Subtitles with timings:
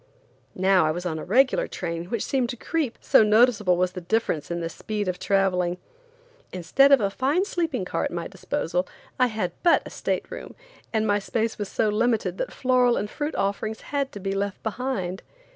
[0.55, 4.01] Now I was on a regular train which seemed to creep, so noticeable was the
[4.01, 5.77] difference in the speed of traveling.
[6.51, 8.87] Instead of a fine sleeping car at my disposal,
[9.19, 10.55] I had but a state room,
[10.91, 14.63] and my space was so limited that floral and fruit offerings had to be left
[14.63, 15.21] behind.